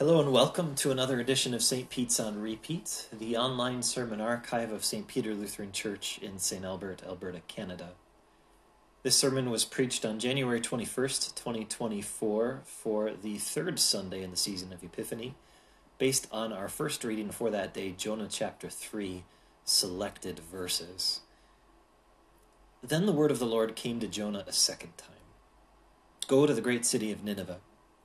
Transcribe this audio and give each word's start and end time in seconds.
Hello 0.00 0.18
and 0.18 0.32
welcome 0.32 0.74
to 0.76 0.90
another 0.90 1.20
edition 1.20 1.52
of 1.52 1.62
St. 1.62 1.90
Pete's 1.90 2.18
on 2.18 2.40
Repeat, 2.40 3.06
the 3.12 3.36
online 3.36 3.82
sermon 3.82 4.18
archive 4.18 4.72
of 4.72 4.82
St. 4.82 5.06
Peter 5.06 5.34
Lutheran 5.34 5.72
Church 5.72 6.18
in 6.22 6.38
St. 6.38 6.64
Albert, 6.64 7.02
Alberta, 7.06 7.42
Canada. 7.48 7.90
This 9.02 9.14
sermon 9.14 9.50
was 9.50 9.66
preached 9.66 10.06
on 10.06 10.18
January 10.18 10.58
21st, 10.58 11.34
2024, 11.34 12.62
for 12.64 13.10
the 13.12 13.36
third 13.36 13.78
Sunday 13.78 14.22
in 14.22 14.30
the 14.30 14.38
season 14.38 14.72
of 14.72 14.82
Epiphany, 14.82 15.34
based 15.98 16.26
on 16.32 16.50
our 16.50 16.70
first 16.70 17.04
reading 17.04 17.28
for 17.28 17.50
that 17.50 17.74
day, 17.74 17.92
Jonah 17.94 18.26
chapter 18.26 18.70
3, 18.70 19.24
selected 19.66 20.38
verses. 20.38 21.20
Then 22.82 23.04
the 23.04 23.12
word 23.12 23.30
of 23.30 23.38
the 23.38 23.44
Lord 23.44 23.76
came 23.76 24.00
to 24.00 24.08
Jonah 24.08 24.44
a 24.46 24.52
second 24.54 24.96
time 24.96 25.10
Go 26.26 26.46
to 26.46 26.54
the 26.54 26.62
great 26.62 26.86
city 26.86 27.12
of 27.12 27.22
Nineveh 27.22 27.58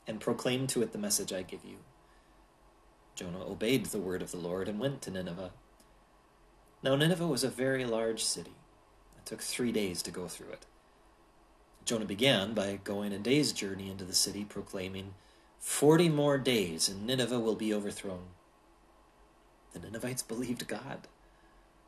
and 0.07 0.19
proclaim 0.19 0.67
to 0.67 0.81
it 0.81 0.91
the 0.91 0.97
message 0.97 1.33
I 1.33 1.41
give 1.41 1.63
you. 1.63 1.77
Jonah 3.15 3.45
obeyed 3.45 3.85
the 3.87 3.99
word 3.99 4.21
of 4.21 4.31
the 4.31 4.37
Lord 4.37 4.67
and 4.67 4.79
went 4.79 5.01
to 5.03 5.11
Nineveh. 5.11 5.51
Now, 6.83 6.95
Nineveh 6.95 7.27
was 7.27 7.43
a 7.43 7.49
very 7.49 7.85
large 7.85 8.23
city. 8.23 8.55
It 9.17 9.25
took 9.25 9.41
three 9.41 9.71
days 9.71 10.01
to 10.03 10.11
go 10.11 10.27
through 10.27 10.49
it. 10.49 10.65
Jonah 11.85 12.05
began 12.05 12.53
by 12.53 12.79
going 12.83 13.13
a 13.13 13.19
day's 13.19 13.51
journey 13.51 13.89
into 13.89 14.03
the 14.03 14.13
city, 14.13 14.43
proclaiming, 14.43 15.13
Forty 15.59 16.09
more 16.09 16.37
days, 16.37 16.89
and 16.89 17.07
Nineveh 17.07 17.39
will 17.39 17.55
be 17.55 17.73
overthrown. 17.73 18.27
The 19.73 19.79
Ninevites 19.79 20.21
believed 20.21 20.67
God. 20.67 21.07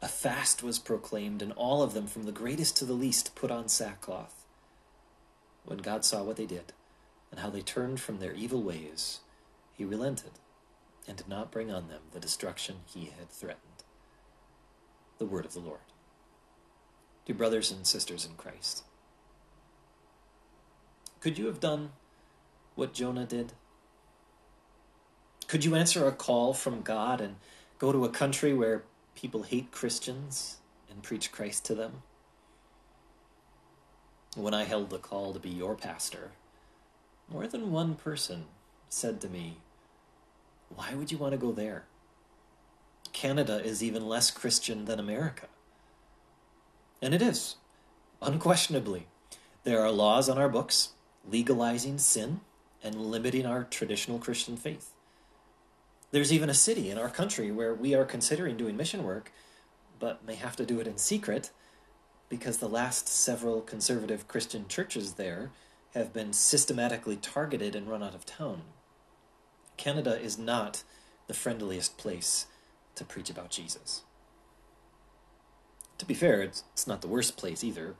A 0.01 0.07
fast 0.07 0.63
was 0.63 0.79
proclaimed, 0.79 1.41
and 1.41 1.51
all 1.53 1.81
of 1.83 1.93
them, 1.93 2.07
from 2.07 2.23
the 2.23 2.31
greatest 2.31 2.75
to 2.77 2.85
the 2.85 2.93
least, 2.93 3.35
put 3.35 3.51
on 3.51 3.67
sackcloth. 3.67 4.45
When 5.63 5.79
God 5.79 6.05
saw 6.05 6.23
what 6.23 6.37
they 6.37 6.45
did, 6.45 6.73
and 7.31 7.39
how 7.39 7.49
they 7.49 7.61
turned 7.61 7.99
from 7.99 8.19
their 8.19 8.33
evil 8.33 8.61
ways, 8.61 9.19
he 9.73 9.85
relented 9.85 10.31
and 11.07 11.17
did 11.17 11.27
not 11.27 11.51
bring 11.51 11.71
on 11.71 11.87
them 11.87 12.01
the 12.11 12.19
destruction 12.19 12.77
he 12.85 13.11
had 13.17 13.29
threatened. 13.29 13.83
The 15.17 15.25
word 15.25 15.45
of 15.45 15.53
the 15.53 15.59
Lord. 15.59 15.79
Dear 17.25 17.35
brothers 17.35 17.71
and 17.71 17.85
sisters 17.85 18.25
in 18.25 18.35
Christ, 18.35 18.83
could 21.19 21.37
you 21.37 21.47
have 21.47 21.59
done 21.59 21.91
what 22.75 22.93
Jonah 22.93 23.25
did? 23.25 23.53
Could 25.47 25.65
you 25.65 25.75
answer 25.75 26.07
a 26.07 26.11
call 26.11 26.53
from 26.53 26.81
God 26.81 27.19
and 27.19 27.37
go 27.79 27.91
to 27.91 28.05
a 28.05 28.09
country 28.09 28.53
where 28.53 28.83
people 29.15 29.43
hate 29.43 29.71
Christians 29.71 30.57
and 30.89 31.01
preach 31.01 31.31
Christ 31.31 31.65
to 31.65 31.75
them? 31.75 32.03
When 34.35 34.53
I 34.53 34.65
held 34.65 34.89
the 34.89 34.99
call 34.99 35.33
to 35.33 35.39
be 35.39 35.49
your 35.49 35.75
pastor, 35.75 36.31
more 37.31 37.47
than 37.47 37.71
one 37.71 37.95
person 37.95 38.45
said 38.89 39.19
to 39.21 39.29
me, 39.29 39.57
Why 40.73 40.93
would 40.93 41.11
you 41.11 41.17
want 41.17 41.33
to 41.33 41.37
go 41.37 41.51
there? 41.51 41.85
Canada 43.13 43.63
is 43.63 43.83
even 43.83 44.07
less 44.07 44.31
Christian 44.31 44.85
than 44.85 44.99
America. 44.99 45.47
And 47.01 47.13
it 47.13 47.21
is, 47.21 47.55
unquestionably. 48.21 49.07
There 49.63 49.81
are 49.81 49.91
laws 49.91 50.29
on 50.29 50.37
our 50.37 50.49
books 50.49 50.89
legalizing 51.29 51.97
sin 51.97 52.41
and 52.83 52.95
limiting 52.95 53.45
our 53.45 53.63
traditional 53.63 54.19
Christian 54.19 54.55
faith. 54.55 54.91
There's 56.11 56.31
even 56.31 56.49
a 56.49 56.53
city 56.53 56.89
in 56.89 56.97
our 56.97 57.09
country 57.09 57.51
where 57.51 57.73
we 57.73 57.93
are 57.93 58.05
considering 58.05 58.55
doing 58.55 58.77
mission 58.77 59.03
work, 59.03 59.31
but 59.99 60.25
may 60.25 60.35
have 60.35 60.55
to 60.55 60.65
do 60.65 60.79
it 60.79 60.87
in 60.87 60.97
secret 60.97 61.51
because 62.29 62.57
the 62.57 62.69
last 62.69 63.07
several 63.07 63.61
conservative 63.61 64.27
Christian 64.27 64.67
churches 64.67 65.13
there 65.13 65.51
have 65.97 66.13
been 66.13 66.33
systematically 66.33 67.15
targeted 67.15 67.75
and 67.75 67.89
run 67.89 68.03
out 68.03 68.15
of 68.15 68.25
town. 68.25 68.61
Canada 69.75 70.19
is 70.19 70.37
not 70.37 70.83
the 71.27 71.33
friendliest 71.33 71.97
place 71.97 72.47
to 72.95 73.03
preach 73.03 73.29
about 73.29 73.49
Jesus. 73.49 74.03
To 75.97 76.05
be 76.05 76.13
fair, 76.13 76.41
it's, 76.41 76.63
it's 76.73 76.87
not 76.87 77.01
the 77.01 77.07
worst 77.07 77.37
place 77.37 77.63
either. 77.63 77.95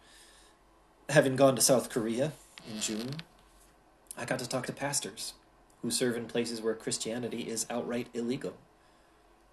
Having 1.10 1.36
gone 1.36 1.56
to 1.56 1.62
South 1.62 1.90
Korea 1.90 2.34
in 2.72 2.80
June, 2.80 3.10
I 4.18 4.26
got 4.26 4.40
to 4.40 4.50
talk 4.50 4.66
to 4.68 4.74
pastors 4.74 5.34
who 5.82 5.92
serve 5.92 6.18
in 6.18 6.26
places 6.26 6.62
where 6.62 6.74
Christianity 6.74 7.50
is 7.50 7.66
outright 7.70 8.08
illegal. 8.14 8.54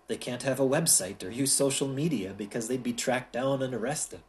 They 0.06 0.16
can't 0.16 0.42
have 0.42 0.60
a 0.60 0.64
website 0.64 1.22
or 1.24 1.30
use 1.30 1.52
social 1.52 1.88
media 1.88 2.34
because 2.36 2.68
they'd 2.68 2.82
be 2.82 2.92
tracked 2.92 3.32
down 3.32 3.62
and 3.62 3.74
arrested. 3.74 4.20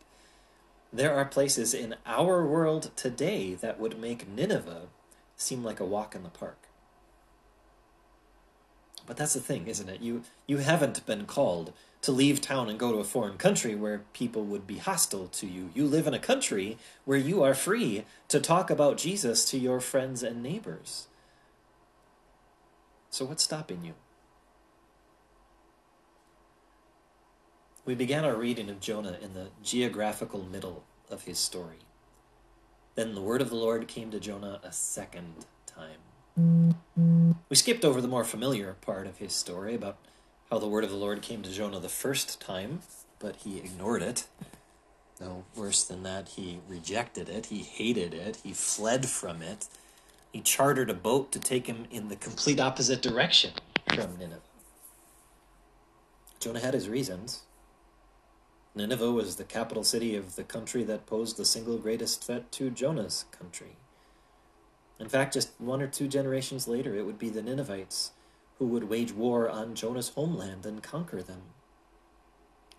There 0.96 1.14
are 1.14 1.26
places 1.26 1.74
in 1.74 1.96
our 2.06 2.48
world 2.48 2.92
today 2.96 3.54
that 3.56 3.82
would 3.82 4.00
make 4.00 4.30
Nineveh 4.30 4.88
seem 5.36 5.62
like 5.62 5.82
a 5.82 5.86
walk 5.86 6.16
in 6.16 6.24
the 6.24 6.30
park. 6.30 6.70
But 9.06 9.18
that's 9.18 9.34
the 9.34 9.42
thing, 9.42 9.68
isn't 9.68 9.90
it? 9.90 10.00
You 10.00 10.24
you 10.48 10.60
haven't 10.60 11.06
been 11.06 11.26
called 11.26 11.74
to 12.04 12.14
leave 12.14 12.40
town 12.40 12.70
and 12.70 12.80
go 12.80 12.94
to 12.94 13.00
a 13.00 13.04
foreign 13.04 13.38
country 13.38 13.76
where 13.76 14.04
people 14.14 14.46
would 14.46 14.66
be 14.66 14.78
hostile 14.78 15.28
to 15.28 15.46
you. 15.46 15.70
You 15.74 15.86
live 15.86 16.08
in 16.08 16.14
a 16.14 16.20
country 16.20 16.78
where 17.04 17.18
you 17.18 17.44
are 17.44 17.54
free 17.54 18.06
to 18.30 18.40
talk 18.40 18.70
about 18.70 18.98
Jesus 18.98 19.44
to 19.50 19.58
your 19.58 19.82
friends 19.82 20.24
and 20.24 20.42
neighbors. 20.42 21.08
So 23.10 23.26
what's 23.26 23.44
stopping 23.44 23.84
you? 23.84 23.96
We 27.86 27.94
began 27.94 28.26
our 28.26 28.36
reading 28.36 28.72
of 28.72 28.80
Jonah 28.80 29.18
in 29.22 29.36
the 29.36 29.50
geographical 29.62 30.44
middle 30.44 30.84
of 31.08 31.26
his 31.26 31.38
story. 31.38 31.78
Then 32.96 33.14
the 33.14 33.22
word 33.22 33.44
of 33.44 33.52
the 33.52 33.56
Lord 33.56 33.88
came 33.88 34.10
to 34.10 34.20
Jonah 34.20 34.60
a 34.64 34.72
second 34.72 35.46
time. 35.68 36.76
We 37.48 37.56
skipped 37.56 37.86
over 37.86 38.02
the 38.02 38.08
more 38.08 38.24
familiar 38.24 38.74
part 38.82 39.06
of 39.06 39.20
his 39.20 39.34
story 39.34 39.76
about 39.76 39.98
how 40.50 40.58
the 40.58 40.68
word 40.68 40.84
of 40.84 40.90
the 40.90 40.96
Lord 40.96 41.22
came 41.22 41.44
to 41.44 41.52
Jonah 41.52 41.80
the 41.80 41.88
first 41.88 42.42
time, 42.42 42.80
but 43.20 43.36
he 43.38 43.60
ignored 43.60 44.02
it. 44.02 44.26
No, 45.22 45.44
worse 45.56 45.84
than 45.84 46.02
that, 46.04 46.30
he 46.30 46.62
rejected 46.68 47.30
it, 47.30 47.48
he 47.48 47.60
hated 47.60 48.16
it, 48.16 48.38
he 48.44 48.52
fled 48.52 49.06
from 49.06 49.44
it. 49.44 49.68
He 50.34 50.42
chartered 50.42 50.90
a 50.90 50.96
boat 50.96 51.32
to 51.34 51.40
take 51.40 51.68
him 51.68 51.86
in 51.92 52.10
the 52.10 52.16
complete 52.16 52.60
opposite 52.60 53.04
direction 53.04 53.52
from 53.94 54.18
Nineveh. 54.18 54.42
Jonah 56.40 56.60
had 56.60 56.74
his 56.74 56.90
reasons. 56.90 57.44
Nineveh 58.76 59.12
was 59.12 59.38
the 59.38 59.46
capital 59.46 59.86
city 59.86 60.18
of 60.18 60.36
the 60.36 60.44
country 60.44 60.84
that 60.84 61.06
posed 61.06 61.38
the 61.38 61.46
single 61.46 61.78
greatest 61.78 62.26
threat 62.26 62.52
to 62.54 62.70
Jonah's 62.70 63.24
country. 63.32 63.78
In 65.00 65.08
fact, 65.08 65.34
just 65.34 65.50
one 65.60 65.82
or 65.82 65.88
two 65.88 66.10
generations 66.10 66.68
later, 66.68 66.94
it 66.94 67.06
would 67.06 67.18
be 67.18 67.30
the 67.30 67.42
Ninevites 67.42 68.12
who 68.60 68.68
would 68.68 68.90
wage 68.90 69.14
war 69.14 69.50
on 69.50 69.76
Jonah's 69.76 70.10
homeland 70.10 70.66
and 70.66 70.84
conquer 70.84 71.22
them. 71.24 71.42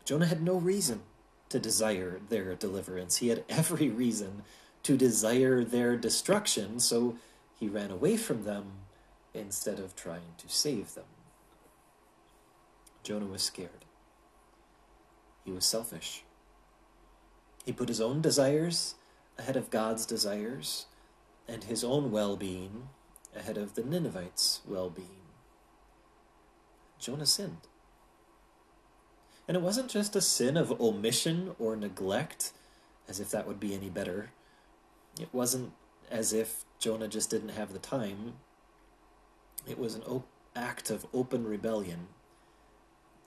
Jonah 0.04 0.26
had 0.26 0.42
no 0.42 0.56
reason 0.56 1.02
to 1.48 1.58
desire 1.58 2.20
their 2.28 2.54
deliverance. 2.54 3.18
He 3.18 3.28
had 3.28 3.44
every 3.48 3.88
reason 3.88 4.42
to 4.82 4.98
desire 4.98 5.64
their 5.64 5.96
destruction, 5.96 6.78
so 6.78 7.16
he 7.58 7.68
ran 7.68 7.90
away 7.90 8.18
from 8.18 8.44
them 8.44 8.72
instead 9.32 9.78
of 9.78 9.96
trying 9.96 10.34
to 10.38 10.48
save 10.48 10.94
them. 10.94 11.04
Jonah 13.02 13.26
was 13.26 13.42
scared. 13.42 13.85
He 15.46 15.52
was 15.52 15.64
selfish. 15.64 16.24
He 17.64 17.72
put 17.72 17.88
his 17.88 18.00
own 18.00 18.20
desires 18.20 18.96
ahead 19.38 19.56
of 19.56 19.70
God's 19.70 20.04
desires 20.04 20.86
and 21.46 21.62
his 21.64 21.84
own 21.84 22.10
well 22.10 22.36
being 22.36 22.88
ahead 23.34 23.56
of 23.56 23.76
the 23.76 23.84
Ninevites' 23.84 24.60
well 24.66 24.90
being. 24.90 25.22
Jonah 26.98 27.26
sinned. 27.26 27.68
And 29.46 29.56
it 29.56 29.62
wasn't 29.62 29.88
just 29.88 30.16
a 30.16 30.20
sin 30.20 30.56
of 30.56 30.80
omission 30.80 31.54
or 31.60 31.76
neglect, 31.76 32.52
as 33.08 33.20
if 33.20 33.30
that 33.30 33.46
would 33.46 33.60
be 33.60 33.72
any 33.72 33.88
better. 33.88 34.30
It 35.20 35.28
wasn't 35.32 35.72
as 36.10 36.32
if 36.32 36.64
Jonah 36.80 37.06
just 37.06 37.30
didn't 37.30 37.50
have 37.50 37.72
the 37.72 37.78
time. 37.78 38.34
It 39.64 39.78
was 39.78 39.94
an 39.94 40.02
op- 40.02 40.26
act 40.56 40.90
of 40.90 41.06
open 41.14 41.46
rebellion 41.46 42.08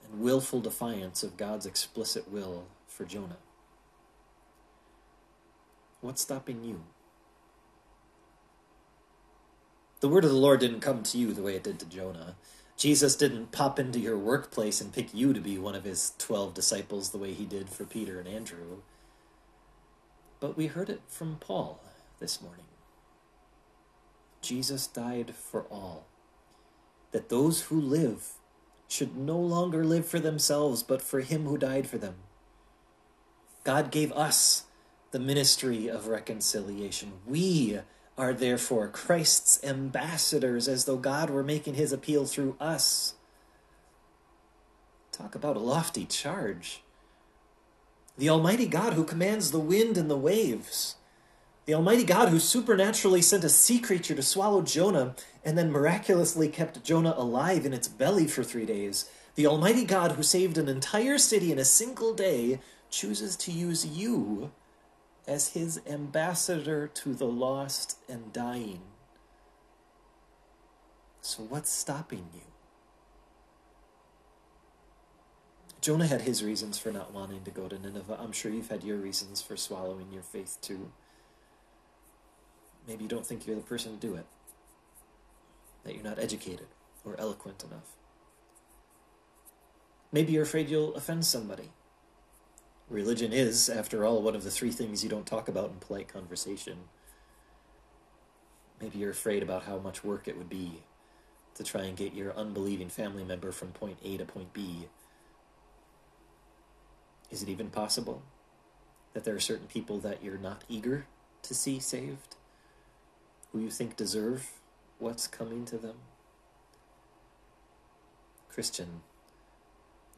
and 0.03 0.21
willful 0.21 0.61
defiance 0.61 1.23
of 1.23 1.37
God's 1.37 1.65
explicit 1.65 2.31
will 2.31 2.65
for 2.87 3.05
Jonah. 3.05 3.37
What's 6.01 6.21
stopping 6.21 6.63
you? 6.63 6.81
The 9.99 10.07
word 10.07 10.23
of 10.23 10.29
the 10.29 10.37
Lord 10.37 10.61
didn't 10.61 10.79
come 10.79 11.03
to 11.03 11.17
you 11.17 11.33
the 11.33 11.41
way 11.41 11.55
it 11.55 11.63
did 11.63 11.79
to 11.79 11.85
Jonah. 11.85 12.35
Jesus 12.77 13.17
didn't 13.17 13.51
pop 13.51 13.77
into 13.77 13.99
your 13.99 14.17
workplace 14.17 14.79
and 14.79 14.93
pick 14.93 15.13
you 15.13 15.33
to 15.33 15.41
be 15.41 15.57
one 15.57 15.75
of 15.75 15.83
his 15.83 16.13
12 16.17 16.53
disciples 16.53 17.09
the 17.09 17.17
way 17.17 17.33
he 17.33 17.45
did 17.45 17.69
for 17.69 17.83
Peter 17.83 18.17
and 18.19 18.27
Andrew. 18.27 18.77
But 20.39 20.55
we 20.55 20.67
heard 20.67 20.89
it 20.89 21.01
from 21.07 21.35
Paul 21.41 21.81
this 22.21 22.41
morning. 22.41 22.63
Jesus 24.41 24.87
died 24.87 25.35
for 25.35 25.63
all, 25.63 26.05
that 27.11 27.27
those 27.27 27.63
who 27.63 27.81
live 27.81 28.35
should 28.89 29.15
no 29.15 29.37
longer 29.37 29.85
live 29.85 30.05
for 30.05 30.19
themselves, 30.19 30.83
but 30.83 31.01
for 31.01 31.21
him 31.21 31.45
who 31.45 31.57
died 31.57 31.87
for 31.87 31.97
them. 31.97 32.15
God 33.63 33.91
gave 33.91 34.11
us 34.13 34.65
the 35.11 35.19
ministry 35.19 35.87
of 35.87 36.07
reconciliation. 36.07 37.13
We 37.25 37.79
are 38.17 38.33
therefore 38.33 38.87
Christ's 38.89 39.63
ambassadors, 39.63 40.67
as 40.67 40.85
though 40.85 40.97
God 40.97 41.29
were 41.29 41.43
making 41.43 41.75
his 41.75 41.93
appeal 41.93 42.25
through 42.25 42.57
us. 42.59 43.13
Talk 45.11 45.35
about 45.35 45.55
a 45.55 45.59
lofty 45.59 46.05
charge. 46.05 46.81
The 48.17 48.29
Almighty 48.29 48.67
God 48.67 48.93
who 48.93 49.03
commands 49.03 49.51
the 49.51 49.59
wind 49.59 49.97
and 49.97 50.09
the 50.09 50.17
waves. 50.17 50.95
The 51.69 51.75
Almighty 51.75 52.03
God 52.03 52.29
who 52.29 52.39
supernaturally 52.39 53.21
sent 53.21 53.43
a 53.43 53.49
sea 53.49 53.77
creature 53.77 54.15
to 54.15 54.23
swallow 54.23 54.63
Jonah 54.63 55.13
and 55.45 55.55
then 55.55 55.71
miraculously 55.71 56.47
kept 56.47 56.83
Jonah 56.83 57.13
alive 57.15 57.63
in 57.63 57.73
its 57.73 57.87
belly 57.87 58.25
for 58.25 58.43
three 58.43 58.65
days. 58.65 59.07
The 59.35 59.45
Almighty 59.45 59.85
God 59.85 60.13
who 60.13 60.23
saved 60.23 60.57
an 60.57 60.67
entire 60.67 61.19
city 61.19 61.51
in 61.51 61.59
a 61.59 61.63
single 61.63 62.15
day 62.15 62.59
chooses 62.89 63.35
to 63.35 63.51
use 63.51 63.85
you 63.85 64.49
as 65.27 65.49
his 65.49 65.79
ambassador 65.87 66.87
to 66.87 67.13
the 67.13 67.27
lost 67.27 67.99
and 68.09 68.33
dying. 68.33 68.81
So, 71.21 71.43
what's 71.43 71.71
stopping 71.71 72.29
you? 72.33 72.41
Jonah 75.81 76.07
had 76.07 76.21
his 76.21 76.43
reasons 76.43 76.79
for 76.79 76.91
not 76.91 77.13
wanting 77.13 77.43
to 77.43 77.51
go 77.51 77.67
to 77.67 77.77
Nineveh. 77.77 78.17
I'm 78.19 78.31
sure 78.31 78.51
you've 78.51 78.71
had 78.71 78.83
your 78.83 78.97
reasons 78.97 79.43
for 79.43 79.55
swallowing 79.55 80.11
your 80.11 80.23
faith 80.23 80.57
too. 80.61 80.91
Maybe 82.89 83.03
you 83.03 83.09
don't 83.09 83.25
think 83.25 83.45
you're 83.45 83.55
the 83.55 83.61
person 83.61 83.93
to 83.93 84.07
do 84.07 84.15
it, 84.15 84.25
that 85.83 85.93
you're 85.93 86.03
not 86.03 86.17
educated 86.17 86.65
or 87.05 87.15
eloquent 87.19 87.63
enough. 87.63 87.95
Maybe 90.11 90.33
you're 90.33 90.43
afraid 90.43 90.69
you'll 90.69 90.95
offend 90.95 91.23
somebody. 91.23 91.69
Religion 92.89 93.31
is, 93.31 93.69
after 93.69 94.03
all, 94.03 94.23
one 94.23 94.35
of 94.35 94.43
the 94.43 94.49
three 94.49 94.71
things 94.71 95.03
you 95.03 95.09
don't 95.09 95.27
talk 95.27 95.47
about 95.47 95.69
in 95.69 95.75
polite 95.77 96.07
conversation. 96.07 96.79
Maybe 98.81 98.97
you're 98.97 99.11
afraid 99.11 99.43
about 99.43 99.63
how 99.63 99.77
much 99.77 100.03
work 100.03 100.27
it 100.27 100.35
would 100.35 100.49
be 100.49 100.81
to 101.53 101.63
try 101.63 101.83
and 101.83 101.95
get 101.95 102.15
your 102.15 102.35
unbelieving 102.35 102.89
family 102.89 103.23
member 103.23 103.51
from 103.51 103.69
point 103.69 103.99
A 104.03 104.17
to 104.17 104.25
point 104.25 104.51
B 104.51 104.87
is 107.29 107.43
it 107.43 107.49
even 107.49 107.69
possible 107.69 108.23
that 109.13 109.23
there 109.23 109.35
are 109.35 109.39
certain 109.39 109.67
people 109.67 109.99
that 109.99 110.23
you're 110.23 110.37
not 110.39 110.63
eager 110.67 111.05
to 111.43 111.53
see 111.53 111.79
saved, 111.79 112.35
who 113.51 113.59
you 113.59 113.69
think 113.69 113.95
deserve 113.95 114.51
what's 114.97 115.27
coming 115.27 115.65
to 115.65 115.77
them? 115.77 115.95
Christian, 118.49 119.01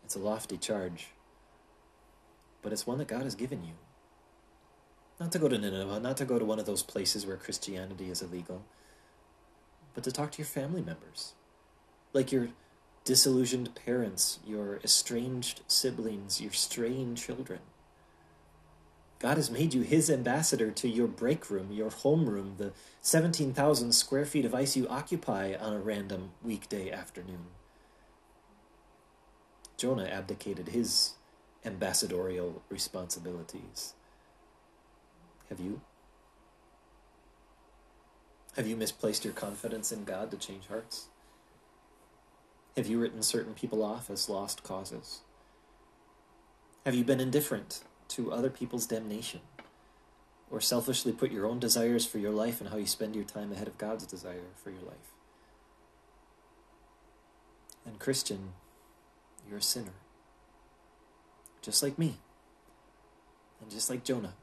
it's 0.03 0.15
a 0.15 0.19
lofty 0.19 0.57
charge, 0.57 1.07
but 2.61 2.73
it's 2.73 2.87
one 2.87 2.97
that 2.97 3.07
God 3.07 3.23
has 3.23 3.35
given 3.35 3.63
you. 3.63 3.73
Not 5.19 5.31
to 5.33 5.39
go 5.39 5.47
to 5.47 5.57
Nineveh, 5.57 5.99
not 5.99 6.17
to 6.17 6.25
go 6.25 6.39
to 6.39 6.45
one 6.45 6.59
of 6.59 6.65
those 6.65 6.81
places 6.81 7.25
where 7.25 7.37
Christianity 7.37 8.09
is 8.09 8.21
illegal, 8.21 8.63
but 9.93 10.03
to 10.03 10.11
talk 10.11 10.31
to 10.31 10.37
your 10.39 10.47
family 10.47 10.81
members, 10.81 11.33
like 12.13 12.31
your 12.31 12.49
disillusioned 13.03 13.73
parents, 13.75 14.39
your 14.45 14.79
estranged 14.83 15.61
siblings, 15.67 16.41
your 16.41 16.51
straying 16.51 17.15
children. 17.15 17.59
God 19.21 19.37
has 19.37 19.51
made 19.51 19.75
you 19.75 19.83
his 19.83 20.09
ambassador 20.09 20.71
to 20.71 20.89
your 20.89 21.05
break 21.05 21.51
room, 21.51 21.71
your 21.71 21.91
homeroom, 21.91 22.57
the 22.57 22.73
17,000 23.01 23.91
square 23.91 24.25
feet 24.25 24.45
of 24.45 24.55
ice 24.55 24.75
you 24.75 24.87
occupy 24.87 25.53
on 25.59 25.73
a 25.73 25.79
random 25.79 26.31
weekday 26.41 26.89
afternoon. 26.89 27.45
Jonah 29.77 30.05
abdicated 30.05 30.69
his 30.69 31.13
ambassadorial 31.63 32.63
responsibilities. 32.67 33.93
Have 35.49 35.59
you? 35.59 35.81
Have 38.55 38.65
you 38.65 38.75
misplaced 38.75 39.23
your 39.23 39.35
confidence 39.35 39.91
in 39.91 40.03
God 40.03 40.31
to 40.31 40.37
change 40.37 40.65
hearts? 40.65 41.09
Have 42.75 42.87
you 42.87 42.99
written 42.99 43.21
certain 43.21 43.53
people 43.53 43.83
off 43.83 44.09
as 44.09 44.27
lost 44.27 44.63
causes? 44.63 45.21
Have 46.87 46.95
you 46.95 47.03
been 47.03 47.19
indifferent 47.19 47.81
to 48.11 48.31
other 48.31 48.49
people's 48.49 48.85
damnation? 48.85 49.41
Or 50.49 50.59
selfishly 50.59 51.13
put 51.13 51.31
your 51.31 51.45
own 51.45 51.59
desires 51.59 52.05
for 52.05 52.17
your 52.17 52.31
life 52.31 52.59
and 52.59 52.69
how 52.69 52.77
you 52.77 52.85
spend 52.85 53.15
your 53.15 53.23
time 53.23 53.51
ahead 53.51 53.67
of 53.67 53.77
God's 53.77 54.05
desire 54.05 54.51
for 54.55 54.69
your 54.69 54.81
life? 54.81 55.13
And, 57.85 57.99
Christian, 57.99 58.53
you're 59.47 59.59
a 59.59 59.61
sinner. 59.61 59.93
Just 61.61 61.81
like 61.81 61.97
me. 61.97 62.15
And 63.61 63.71
just 63.71 63.89
like 63.89 64.03
Jonah. 64.03 64.33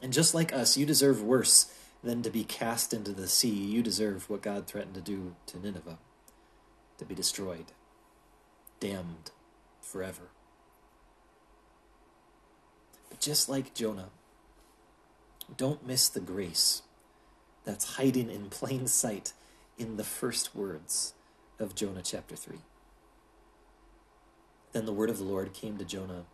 And 0.00 0.12
just 0.12 0.34
like 0.34 0.52
us, 0.52 0.76
you 0.76 0.86
deserve 0.86 1.22
worse 1.22 1.74
than 2.04 2.22
to 2.22 2.30
be 2.30 2.44
cast 2.44 2.94
into 2.94 3.12
the 3.12 3.26
sea. 3.26 3.48
You 3.48 3.82
deserve 3.82 4.30
what 4.30 4.42
God 4.42 4.66
threatened 4.66 4.94
to 4.94 5.00
do 5.00 5.34
to 5.46 5.58
Nineveh 5.58 5.98
to 6.98 7.04
be 7.04 7.14
destroyed, 7.14 7.66
damned 8.80 9.30
forever. 9.80 10.30
Just 13.20 13.48
like 13.48 13.74
Jonah, 13.74 14.10
don't 15.56 15.86
miss 15.86 16.08
the 16.08 16.20
grace 16.20 16.82
that's 17.64 17.96
hiding 17.96 18.30
in 18.30 18.48
plain 18.48 18.86
sight 18.86 19.32
in 19.76 19.96
the 19.96 20.04
first 20.04 20.54
words 20.54 21.14
of 21.58 21.74
Jonah 21.74 22.02
chapter 22.02 22.36
3. 22.36 22.58
Then 24.72 24.86
the 24.86 24.92
word 24.92 25.10
of 25.10 25.18
the 25.18 25.24
Lord 25.24 25.52
came 25.52 25.78
to 25.78 25.84
Jonah 25.84 26.24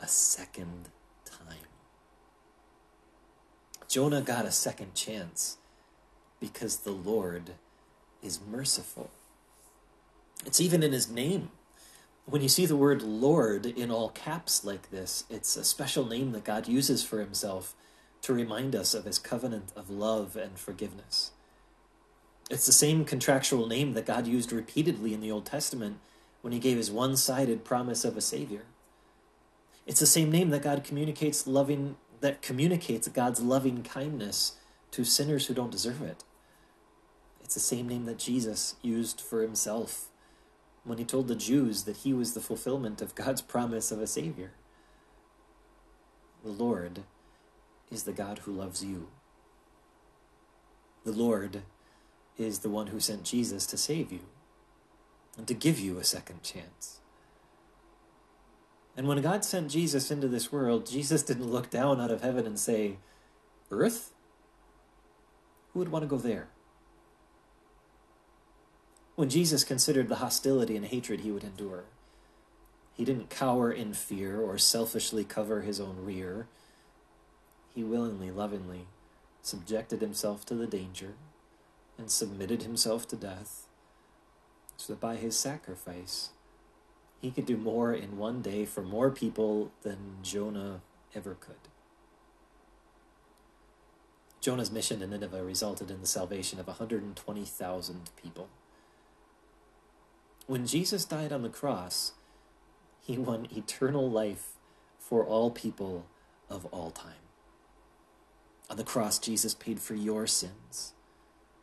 a 0.00 0.08
second 0.08 0.88
time. 1.24 1.68
Jonah 3.88 4.22
got 4.22 4.44
a 4.44 4.50
second 4.50 4.94
chance 4.94 5.58
because 6.40 6.78
the 6.78 6.90
Lord 6.90 7.50
is 8.22 8.40
merciful. 8.40 9.10
It's 10.44 10.60
even 10.60 10.82
in 10.82 10.92
his 10.92 11.08
name. 11.08 11.50
When 12.26 12.40
you 12.40 12.48
see 12.48 12.64
the 12.64 12.76
word 12.76 13.02
Lord 13.02 13.66
in 13.66 13.90
all 13.90 14.08
caps 14.08 14.64
like 14.64 14.90
this, 14.90 15.24
it's 15.28 15.56
a 15.56 15.64
special 15.64 16.06
name 16.06 16.32
that 16.32 16.44
God 16.44 16.66
uses 16.66 17.04
for 17.04 17.20
himself 17.20 17.74
to 18.22 18.32
remind 18.32 18.74
us 18.74 18.94
of 18.94 19.04
his 19.04 19.18
covenant 19.18 19.72
of 19.76 19.90
love 19.90 20.34
and 20.34 20.58
forgiveness. 20.58 21.32
It's 22.50 22.64
the 22.64 22.72
same 22.72 23.04
contractual 23.04 23.66
name 23.66 23.92
that 23.92 24.06
God 24.06 24.26
used 24.26 24.52
repeatedly 24.52 25.12
in 25.12 25.20
the 25.20 25.30
Old 25.30 25.44
Testament 25.44 25.98
when 26.40 26.52
he 26.52 26.58
gave 26.58 26.78
his 26.78 26.90
one 26.90 27.16
sided 27.16 27.64
promise 27.64 28.04
of 28.04 28.16
a 28.16 28.22
Savior. 28.22 28.62
It's 29.86 30.00
the 30.00 30.06
same 30.06 30.30
name 30.30 30.48
that 30.50 30.62
God 30.62 30.82
communicates 30.82 31.46
loving 31.46 31.96
that 32.20 32.40
communicates 32.40 33.06
God's 33.08 33.40
loving 33.40 33.82
kindness 33.82 34.56
to 34.92 35.04
sinners 35.04 35.46
who 35.46 35.52
don't 35.52 35.70
deserve 35.70 36.00
it. 36.00 36.24
It's 37.42 37.52
the 37.52 37.60
same 37.60 37.86
name 37.86 38.06
that 38.06 38.18
Jesus 38.18 38.76
used 38.80 39.20
for 39.20 39.42
himself 39.42 40.08
when 40.84 40.98
he 40.98 41.04
told 41.04 41.28
the 41.28 41.34
Jews 41.34 41.84
that 41.84 41.98
he 41.98 42.12
was 42.12 42.34
the 42.34 42.40
fulfillment 42.40 43.00
of 43.00 43.14
God's 43.14 43.42
promise 43.42 43.90
of 43.90 44.00
a 44.00 44.06
Savior. 44.06 44.52
The 46.44 46.50
Lord 46.50 47.04
is 47.90 48.04
the 48.04 48.12
God 48.12 48.40
who 48.40 48.52
loves 48.52 48.84
you. 48.84 49.08
The 51.04 51.12
Lord 51.12 51.62
is 52.36 52.60
the 52.60 52.68
one 52.68 52.88
who 52.88 53.00
sent 53.00 53.24
Jesus 53.24 53.66
to 53.66 53.76
save 53.76 54.12
you 54.12 54.20
and 55.36 55.46
to 55.48 55.54
give 55.54 55.80
you 55.80 55.98
a 55.98 56.04
second 56.04 56.42
chance. 56.42 57.00
And 58.96 59.08
when 59.08 59.20
God 59.22 59.44
sent 59.44 59.70
Jesus 59.70 60.10
into 60.10 60.28
this 60.28 60.52
world, 60.52 60.86
Jesus 60.86 61.22
didn't 61.22 61.50
look 61.50 61.70
down 61.70 62.00
out 62.00 62.10
of 62.10 62.22
heaven 62.22 62.46
and 62.46 62.58
say, 62.58 62.98
Earth? 63.70 64.12
Who 65.72 65.80
would 65.80 65.90
want 65.90 66.04
to 66.04 66.08
go 66.08 66.18
there? 66.18 66.48
When 69.16 69.28
Jesus 69.28 69.64
considered 69.64 70.08
the 70.08 70.16
hostility 70.16 70.76
and 70.76 70.86
hatred 70.86 71.20
he 71.20 71.30
would 71.30 71.44
endure. 71.44 71.84
He 72.94 73.04
didn't 73.04 73.30
cower 73.30 73.70
in 73.72 73.92
fear 73.92 74.40
or 74.40 74.58
selfishly 74.58 75.24
cover 75.24 75.62
his 75.62 75.80
own 75.80 76.04
rear. 76.04 76.46
He 77.74 77.82
willingly, 77.82 78.30
lovingly 78.30 78.86
subjected 79.42 80.00
himself 80.00 80.46
to 80.46 80.54
the 80.54 80.66
danger 80.66 81.14
and 81.98 82.10
submitted 82.10 82.62
himself 82.62 83.06
to 83.08 83.16
death 83.16 83.66
so 84.76 84.92
that 84.92 85.00
by 85.00 85.16
his 85.16 85.36
sacrifice 85.38 86.30
he 87.20 87.30
could 87.30 87.46
do 87.46 87.56
more 87.56 87.92
in 87.92 88.16
one 88.16 88.42
day 88.42 88.64
for 88.64 88.82
more 88.82 89.10
people 89.10 89.70
than 89.82 90.16
Jonah 90.22 90.80
ever 91.14 91.34
could. 91.34 91.56
Jonah's 94.40 94.70
mission 94.70 95.00
in 95.00 95.10
Nineveh 95.10 95.42
resulted 95.42 95.90
in 95.90 96.00
the 96.00 96.06
salvation 96.06 96.60
of 96.60 96.66
120,000 96.66 98.10
people. 98.22 98.48
When 100.46 100.66
Jesus 100.66 101.06
died 101.06 101.32
on 101.32 101.42
the 101.42 101.48
cross, 101.48 102.12
he 103.00 103.16
won 103.16 103.48
eternal 103.50 104.10
life 104.10 104.52
for 104.98 105.24
all 105.24 105.50
people 105.50 106.06
of 106.50 106.66
all 106.66 106.90
time. 106.90 107.24
On 108.68 108.76
the 108.76 108.84
cross, 108.84 109.18
Jesus 109.18 109.54
paid 109.54 109.80
for 109.80 109.94
your 109.94 110.26
sins. 110.26 110.92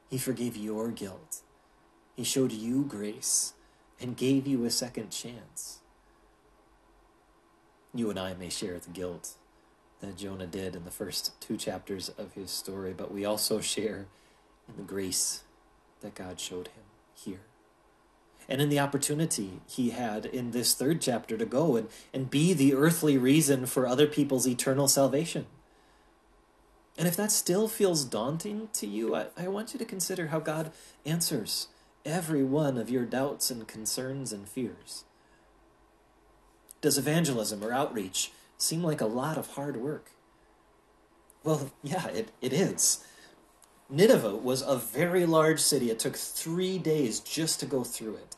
He 0.09 0.17
forgave 0.17 0.57
your 0.57 0.89
guilt. 0.89 1.41
He 2.15 2.23
showed 2.23 2.51
you 2.51 2.83
grace 2.83 3.53
and 4.00 4.17
gave 4.17 4.47
you 4.47 4.65
a 4.65 4.71
second 4.71 5.11
chance. 5.11 5.79
You 7.93 8.09
and 8.09 8.19
I 8.19 8.33
may 8.33 8.50
share 8.50 8.79
the 8.79 8.89
guilt 8.89 9.35
that 10.00 10.17
Jonah 10.17 10.47
did 10.47 10.75
in 10.75 10.85
the 10.85 10.91
first 10.91 11.39
two 11.39 11.55
chapters 11.55 12.09
of 12.17 12.33
his 12.33 12.50
story, 12.50 12.93
but 12.97 13.13
we 13.13 13.25
also 13.25 13.61
share 13.61 14.07
in 14.67 14.75
the 14.77 14.83
grace 14.83 15.43
that 16.01 16.15
God 16.15 16.39
showed 16.39 16.69
him 16.69 16.83
here. 17.13 17.50
And 18.51 18.62
in 18.62 18.67
the 18.67 18.81
opportunity 18.81 19.62
he 19.65 19.91
had 19.91 20.25
in 20.25 20.51
this 20.51 20.74
third 20.74 21.00
chapter 21.00 21.38
to 21.38 21.46
go 21.46 21.77
and, 21.77 21.88
and 22.13 22.29
be 22.29 22.51
the 22.51 22.74
earthly 22.74 23.17
reason 23.17 23.65
for 23.65 23.88
other 23.88 24.08
people's 24.08 24.46
eternal 24.46 24.89
salvation. 24.89 25.46
And 26.98 27.08
if 27.08 27.15
that 27.15 27.31
still 27.31 27.70
feels 27.70 28.03
daunting 28.03 28.67
to 28.74 28.86
you, 28.86 29.15
I, 29.15 29.27
I 29.38 29.48
want 29.48 29.72
you 29.72 29.79
to 29.79 29.86
consider 29.86 30.27
how 30.27 30.39
God 30.39 30.74
answers 31.05 31.70
every 32.03 32.43
one 32.43 32.77
of 32.77 32.89
your 32.89 33.05
doubts 33.05 33.51
and 33.51 33.65
concerns 33.70 34.34
and 34.34 34.50
fears. 34.50 35.05
Does 36.81 36.98
evangelism 36.98 37.63
or 37.63 37.72
outreach 37.72 38.34
seem 38.58 38.84
like 38.84 39.00
a 39.00 39.05
lot 39.05 39.38
of 39.38 39.51
hard 39.51 39.77
work? 39.77 40.12
Well, 41.46 41.72
yeah, 41.84 42.08
it, 42.08 42.31
it 42.41 42.51
is. 42.51 43.01
Nineveh 43.89 44.36
was 44.36 44.62
a 44.62 44.75
very 44.75 45.25
large 45.25 45.62
city. 45.62 45.89
It 45.89 46.00
took 46.00 46.17
three 46.17 46.77
days 46.77 47.22
just 47.22 47.62
to 47.62 47.65
go 47.65 47.86
through 47.86 48.15
it. 48.15 48.36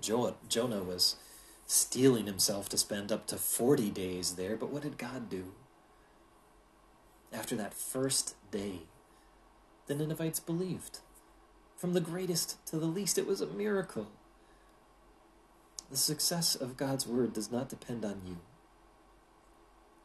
Jonah 0.00 0.82
was 0.82 1.16
steeling 1.66 2.26
himself 2.26 2.68
to 2.68 2.78
spend 2.78 3.10
up 3.10 3.26
to 3.26 3.36
40 3.36 3.90
days 3.90 4.36
there, 4.36 4.56
but 4.56 4.70
what 4.70 4.82
did 4.82 4.98
God 4.98 5.28
do? 5.28 5.52
After 7.32 7.56
that 7.56 7.74
first 7.74 8.36
day, 8.50 8.80
the 9.86 9.94
Ninevites 9.94 10.40
believed. 10.40 11.00
From 11.76 11.92
the 11.92 12.00
greatest 12.00 12.64
to 12.66 12.78
the 12.78 12.86
least, 12.86 13.18
it 13.18 13.26
was 13.26 13.40
a 13.40 13.46
miracle. 13.46 14.08
The 15.90 15.96
success 15.96 16.54
of 16.54 16.76
God's 16.76 17.06
word 17.06 17.32
does 17.32 17.50
not 17.50 17.68
depend 17.68 18.04
on 18.04 18.22
you, 18.26 18.38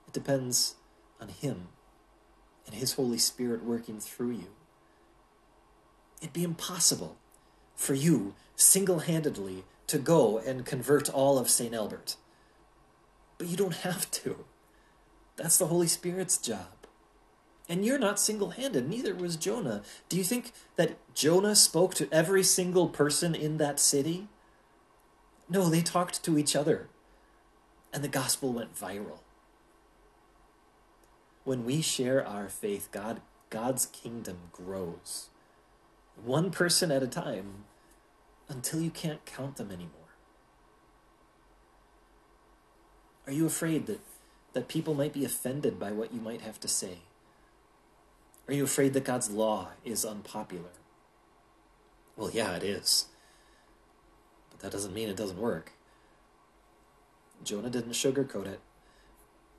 it 0.08 0.14
depends 0.14 0.76
on 1.20 1.30
Him 1.30 1.70
and 2.66 2.76
His 2.76 2.94
Holy 2.94 3.18
Spirit 3.18 3.64
working 3.64 4.00
through 4.00 4.32
you. 4.32 4.48
It'd 6.22 6.34
be 6.34 6.44
impossible 6.44 7.18
for 7.76 7.94
you 7.94 8.36
single 8.56 9.00
handedly 9.00 9.64
to 9.92 10.00
go 10.00 10.38
and 10.38 10.66
convert 10.66 11.10
all 11.10 11.38
of 11.38 11.50
St. 11.50 11.76
Albert. 11.76 12.16
But 13.38 13.48
you 13.48 13.58
don't 13.58 13.76
have 13.76 14.10
to. 14.12 14.46
That's 15.36 15.58
the 15.58 15.68
Holy 15.68 15.88
Spirit's 15.88 16.38
job. 16.38 16.88
And 17.68 17.86
you're 17.86 18.00
not 18.00 18.18
single 18.18 18.52
handed, 18.52 18.88
neither 18.88 19.14
was 19.14 19.36
Jonah. 19.36 19.82
Do 20.08 20.16
you 20.16 20.24
think 20.24 20.54
that 20.78 20.98
Jonah 21.14 21.56
spoke 21.56 21.94
to 21.96 22.08
every 22.10 22.42
single 22.44 22.88
person 22.88 23.36
in 23.36 23.58
that 23.58 23.82
city? 23.82 24.30
No, 25.50 25.70
they 25.70 25.82
talked 25.82 26.24
to 26.24 26.38
each 26.38 26.56
other. 26.56 26.88
And 27.94 28.02
the 28.02 28.08
gospel 28.08 28.54
went 28.54 28.74
viral. 28.74 29.20
When 31.44 31.66
we 31.66 31.82
share 31.82 32.26
our 32.26 32.48
faith, 32.48 32.88
God, 32.94 33.22
God's 33.50 33.88
kingdom 33.88 34.38
grows. 34.54 35.28
One 36.16 36.50
person 36.50 36.92
at 36.92 37.04
a 37.04 37.08
time 37.08 37.66
until 38.52 38.82
you 38.82 38.92
can't 38.92 39.26
count 39.26 39.56
them 39.56 39.72
anymore? 39.72 39.96
Are 43.26 43.34
you 43.34 43.46
afraid 43.46 43.86
that, 43.88 44.02
that 44.54 44.68
people 44.68 44.94
might 44.94 45.14
be 45.14 45.24
offended 45.24 45.80
by 45.80 45.92
what 45.92 46.14
you 46.14 46.20
might 46.20 46.42
have 46.42 46.60
to 46.60 46.68
say? 46.68 47.00
Are 48.48 48.54
you 48.54 48.64
afraid 48.64 48.94
that 48.94 49.06
God's 49.06 49.30
law 49.30 49.70
is 49.86 50.04
unpopular? 50.04 50.72
Well, 52.18 52.32
yeah, 52.34 52.56
it 52.56 52.64
is. 52.64 53.06
But 54.50 54.60
that 54.60 54.72
doesn't 54.72 54.94
mean 54.94 55.08
it 55.08 55.16
doesn't 55.16 55.40
work. 55.40 55.72
Jonah 57.44 57.70
didn't 57.70 57.94
sugarcoat 57.94 58.48
it. 58.48 58.60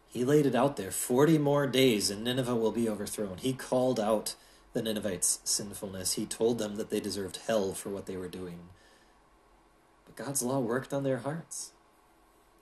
He 0.09 0.25
laid 0.25 0.45
it 0.45 0.55
out 0.55 0.77
there 0.77 0.91
40 0.91 1.39
more 1.39 1.67
days 1.67 2.11
and 2.11 2.23
Nineveh 2.23 2.55
will 2.55 2.73
be 2.73 2.89
overthrown. 2.89 3.39
He 3.39 3.55
called 3.55 3.99
out 3.99 4.35
the 4.75 4.83
Ninevites' 4.83 5.39
sinfulness. 5.45 6.15
He 6.15 6.27
told 6.27 6.59
them 6.59 6.77
that 6.77 6.91
they 6.91 7.01
deserved 7.01 7.41
hell 7.47 7.73
for 7.73 7.89
what 7.89 8.07
they 8.07 8.17
were 8.17 8.29
doing. 8.29 8.59
God's 10.25 10.43
law 10.43 10.61
worked 10.61 10.93
on 10.93 11.03
their 11.03 11.19
hearts 11.19 11.73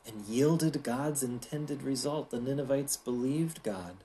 and 0.07 0.25
yielded 0.27 0.83
God's 0.83 1.23
intended 1.23 1.83
result. 1.83 2.31
The 2.31 2.41
Ninevites 2.41 2.97
believed 2.97 3.63
God. 3.63 3.97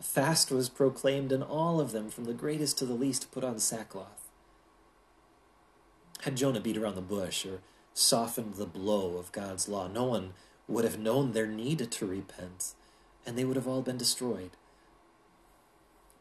A 0.00 0.02
fast 0.02 0.50
was 0.50 0.68
proclaimed, 0.68 1.30
and 1.30 1.44
all 1.44 1.80
of 1.80 1.92
them, 1.92 2.10
from 2.10 2.24
the 2.24 2.32
greatest 2.32 2.76
to 2.78 2.84
the 2.84 2.94
least, 2.94 3.30
put 3.30 3.44
on 3.44 3.60
sackcloth. 3.60 4.28
Had 6.22 6.36
Jonah 6.36 6.58
beat 6.58 6.76
around 6.76 6.96
the 6.96 7.00
bush 7.00 7.46
or 7.46 7.60
softened 7.92 8.54
the 8.54 8.66
blow 8.66 9.18
of 9.18 9.30
God's 9.30 9.68
law, 9.68 9.86
no 9.86 10.04
one 10.04 10.32
would 10.66 10.84
have 10.84 10.98
known 10.98 11.30
their 11.32 11.46
need 11.46 11.90
to 11.92 12.06
repent, 12.06 12.72
and 13.24 13.38
they 13.38 13.44
would 13.44 13.56
have 13.56 13.68
all 13.68 13.82
been 13.82 13.98
destroyed. 13.98 14.50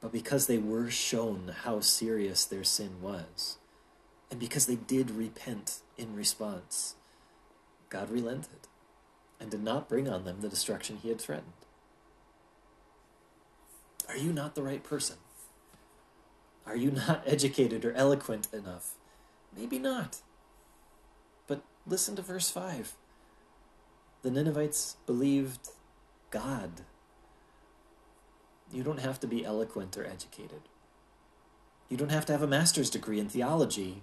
But 0.01 0.11
because 0.11 0.45
they 0.45 0.59
were 0.59 0.91
shown 0.91 1.51
how 1.63 1.79
serious 1.79 2.45
their 2.45 2.63
sin 2.63 3.01
was, 3.01 3.57
and 4.33 4.39
because 4.39 4.65
they 4.65 4.77
did 4.77 5.11
repent 5.11 5.81
in 5.95 6.15
response, 6.15 6.95
God 7.89 8.09
relented 8.09 8.67
and 9.39 9.51
did 9.51 9.61
not 9.61 9.87
bring 9.87 10.09
on 10.09 10.25
them 10.25 10.41
the 10.41 10.49
destruction 10.49 10.97
he 10.97 11.09
had 11.09 11.21
threatened. 11.21 11.53
Are 14.09 14.17
you 14.17 14.33
not 14.33 14.55
the 14.55 14.63
right 14.63 14.83
person? 14.83 15.17
Are 16.65 16.75
you 16.75 16.89
not 16.89 17.21
educated 17.27 17.85
or 17.85 17.93
eloquent 17.93 18.47
enough? 18.51 18.95
Maybe 19.55 19.77
not. 19.77 20.23
But 21.45 21.61
listen 21.85 22.15
to 22.15 22.23
verse 22.23 22.49
5. 22.49 22.95
The 24.23 24.31
Ninevites 24.31 24.97
believed 25.05 25.69
God. 26.31 26.81
You 28.71 28.81
don't 28.81 29.01
have 29.01 29.19
to 29.19 29.27
be 29.27 29.45
eloquent 29.45 29.95
or 29.95 30.07
educated. 30.07 30.61
You 31.87 31.97
don't 31.97 32.09
have 32.09 32.25
to 32.25 32.31
have 32.33 32.41
a 32.41 32.47
master's 32.47 32.89
degree 32.89 33.19
in 33.19 33.29
theology 33.29 34.01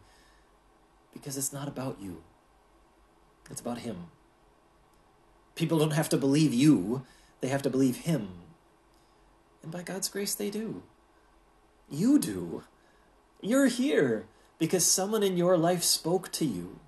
because 1.12 1.36
it's 1.36 1.52
not 1.52 1.68
about 1.68 1.98
you, 2.00 2.22
it's 3.50 3.60
about 3.60 3.78
Him. 3.78 4.06
People 5.54 5.78
don't 5.78 5.90
have 5.90 6.08
to 6.10 6.16
believe 6.16 6.54
you, 6.54 7.02
they 7.40 7.48
have 7.48 7.62
to 7.62 7.70
believe 7.70 7.98
Him. 7.98 8.28
And 9.62 9.70
by 9.70 9.82
God's 9.82 10.08
grace, 10.08 10.34
they 10.34 10.50
do. 10.50 10.82
You 11.90 12.18
do. 12.18 12.62
You're 13.42 13.66
here 13.66 14.26
because 14.58 14.86
someone 14.86 15.22
in 15.22 15.36
your 15.36 15.56
life 15.56 15.82
spoke 15.82 16.30
to 16.32 16.44
you. 16.44 16.78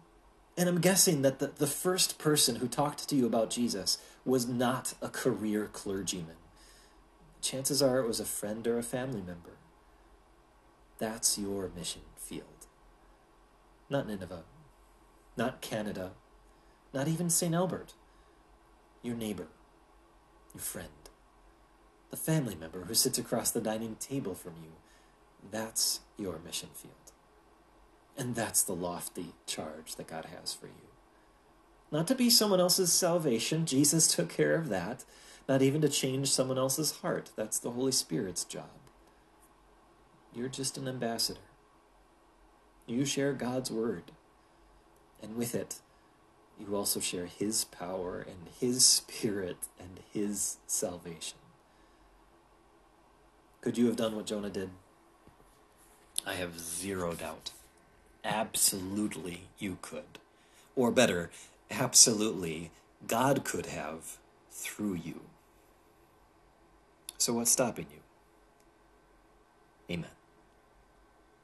And 0.57 0.69
I'm 0.69 0.81
guessing 0.81 1.23
that 1.23 1.39
the, 1.39 1.49
the 1.49 1.67
first 1.67 2.19
person 2.19 2.57
who 2.57 2.69
talked 2.69 3.09
to 3.09 3.17
you 3.17 3.27
about 3.27 3.51
Jesus 3.51 3.99
was 4.25 4.47
not 4.47 4.95
a 5.01 5.09
career 5.09 5.69
clergyman. 5.73 6.37
Chances 7.41 7.83
are 7.83 7.99
it 7.99 8.07
was 8.07 8.21
a 8.21 8.25
friend 8.25 8.67
or 8.67 8.79
a 8.79 8.83
family 8.83 9.23
member. 9.23 9.57
That's 10.99 11.39
your 11.39 11.71
mission. 11.75 12.03
Not 13.93 14.09
Nineveh. 14.09 14.45
Not 15.37 15.61
Canada. 15.61 16.13
Not 16.95 17.09
even 17.09 17.29
St. 17.29 17.55
Albert. 17.55 17.93
Your 19.03 19.15
neighbor. 19.15 19.49
Your 20.55 20.63
friend. 20.63 20.89
The 22.11 22.17
family 22.17 22.55
member 22.55 22.85
who 22.85 22.95
sits 22.95 23.19
across 23.19 23.51
the 23.51 23.61
dining 23.61 23.97
table 23.97 24.35
from 24.35 24.55
you. 24.63 24.71
That's 25.51 26.01
your 26.17 26.39
mission 26.43 26.71
field. 26.73 26.95
And 28.17 28.35
that's 28.35 28.63
the 28.63 28.75
lofty 28.75 29.35
charge 29.47 29.97
that 29.97 30.07
God 30.07 30.29
has 30.41 30.55
for 30.55 30.69
you. 30.69 30.89
Not 31.91 32.07
to 32.07 32.15
be 32.15 32.31
someone 32.31 32.61
else's 32.61 32.95
salvation, 32.95 33.67
Jesus 33.67 34.09
took 34.09 34.31
care 34.31 34.55
of 34.55 34.71
that. 34.71 35.05
Not 35.47 35.61
even 35.61 35.83
to 35.83 35.89
change 35.91 36.31
someone 36.31 36.57
else's 36.57 37.01
heart, 37.03 37.31
that's 37.37 37.59
the 37.59 37.73
Holy 37.73 37.93
Spirit's 37.93 38.45
job. 38.45 38.71
You're 40.35 40.49
just 40.49 40.79
an 40.79 40.89
ambassador. 40.89 41.41
You 42.87 43.05
share 43.05 43.33
God's 43.33 43.71
word, 43.71 44.13
and 45.23 45.37
with 45.37 45.55
it, 45.55 45.77
you 46.59 46.75
also 46.75 47.01
share 47.01 47.27
His 47.27 47.65
power 47.65 48.21
and 48.21 48.49
His 48.61 48.85
Spirit 48.85 49.57
and 49.79 50.01
His 50.13 50.57
salvation. 50.67 51.39
Could 53.61 53.79
you 53.79 53.87
have 53.87 53.97
done 53.97 54.17
what 54.17 54.27
Jonah 54.27 54.51
did? 54.51 54.71
I 56.27 56.35
have 56.35 56.59
zero 56.59 57.15
doubt. 57.15 57.53
Absolutely, 58.25 59.43
you 59.59 59.79
could. 59.81 60.19
Or 60.75 60.91
better, 60.91 61.31
absolutely, 61.71 62.71
God 63.07 63.45
could 63.45 63.67
have 63.67 64.19
through 64.51 64.95
you. 64.95 65.21
So, 67.19 67.35
what's 67.35 67.53
stopping 67.53 67.87
you? 67.93 68.01
Amen. 69.95 70.11